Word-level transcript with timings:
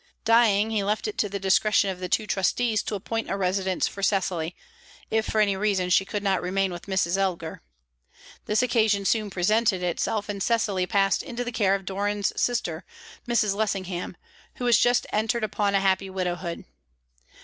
Dying, 0.25 0.71
he 0.71 0.83
left 0.83 1.07
it 1.07 1.15
to 1.19 1.29
the 1.29 1.39
discretion 1.39 1.91
of 1.91 1.99
the 1.99 2.09
two 2.09 2.25
trustees 2.25 2.81
to 2.81 2.95
appoint 2.95 3.29
a 3.29 3.37
residence 3.37 3.87
for 3.87 4.01
Cecily, 4.01 4.55
if 5.11 5.27
for 5.27 5.39
any 5.39 5.55
reason 5.55 5.91
she 5.91 6.05
could 6.05 6.23
not 6.23 6.41
remain 6.41 6.73
with 6.73 6.87
Mrs. 6.87 7.19
Elgar. 7.19 7.61
This 8.45 8.63
occasion 8.63 9.05
soon 9.05 9.29
presented 9.29 9.83
itself, 9.83 10.27
and 10.27 10.41
Cecily 10.41 10.87
passed 10.87 11.21
into 11.21 11.43
the 11.43 11.51
care 11.51 11.75
of 11.75 11.85
Doran's 11.85 12.33
sister, 12.35 12.83
Mrs. 13.27 13.53
Lessingham, 13.53 14.17
who 14.55 14.65
was 14.65 14.79
just 14.79 15.05
entered 15.13 15.43
upon 15.43 15.75
a 15.75 15.79
happy 15.79 16.09
widowhood. 16.09 16.65